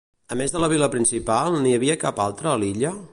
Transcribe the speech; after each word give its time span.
A 0.35 0.35
més 0.39 0.53
de 0.55 0.61
la 0.63 0.69
vila 0.71 0.87
principal, 0.95 1.59
n'hi 1.67 1.77
havia 1.79 1.99
cap 2.07 2.25
altra 2.29 2.53
a 2.55 2.59
l'illa? 2.63 2.95